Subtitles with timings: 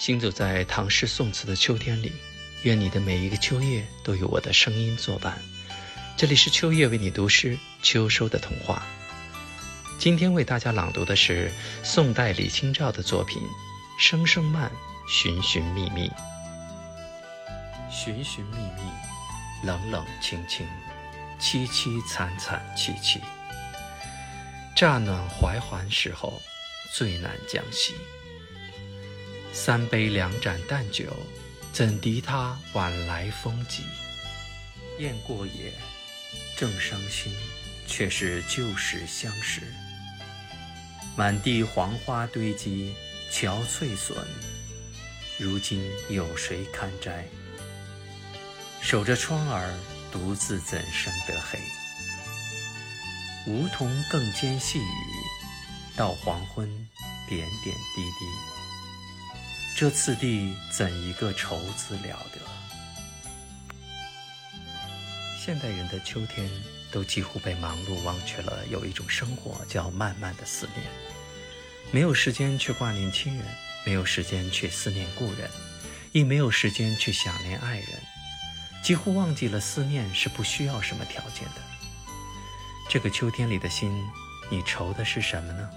[0.00, 2.10] 行走在唐诗宋词的秋天里，
[2.62, 5.38] 愿你的每一个秋夜都有我的声音作伴。
[6.16, 8.82] 这里是秋夜为你读诗，秋收的童话。
[9.98, 11.52] 今天为大家朗读的是
[11.82, 13.42] 宋代李清照的作品
[14.02, 14.72] 《声声慢，
[15.06, 16.08] 寻寻觅觅》。
[17.90, 20.66] 寻寻觅觅，冷冷清清，
[21.38, 23.20] 凄凄惨惨戚戚。
[24.74, 26.40] 乍暖还寒时候，
[26.90, 27.92] 最难将息。
[29.52, 31.14] 三杯两盏淡酒，
[31.72, 33.82] 怎敌他晚来风急？
[34.98, 35.72] 雁过也，
[36.56, 37.34] 正伤心，
[37.86, 39.62] 却是旧时相识。
[41.16, 42.94] 满地黄花堆积，
[43.32, 44.16] 憔悴损，
[45.36, 47.26] 如今有谁堪摘？
[48.80, 49.74] 守着窗儿，
[50.12, 51.58] 独自怎生得黑？
[53.46, 54.82] 梧桐更兼细雨，
[55.96, 56.68] 到黄昏，
[57.28, 58.59] 点点滴滴。
[59.80, 62.38] 这次第怎一个愁字了得！
[65.38, 66.46] 现代人的秋天
[66.92, 70.86] 都几乎被忙碌忘却了，有一种生活叫慢慢的思念。
[71.92, 73.46] 没有时间去挂念亲人，
[73.86, 75.48] 没有时间去思念故人，
[76.12, 77.88] 亦没有时间去想念爱人，
[78.82, 81.62] 几乎忘记了思念是不需要什么条件的。
[82.90, 84.06] 这个秋天里的心，
[84.50, 85.70] 你愁的是什么呢？